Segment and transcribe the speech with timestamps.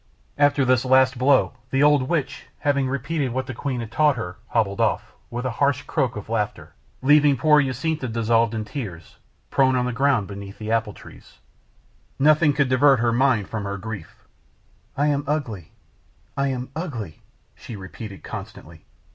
[0.39, 4.37] After this last blow, the old witch, having repeated what the queen had taught her,
[4.47, 9.17] hobbled off, with a harsh croak of laughter, leaving poor Jacinta dissolved in tears,
[9.51, 11.37] prone on the ground beneath the apple trees.
[12.17, 14.25] Nothing could divert her mind from her grief.
[14.97, 15.71] "I am ugly
[16.35, 17.21] I am ugly,"
[17.53, 18.85] she repeated constantly.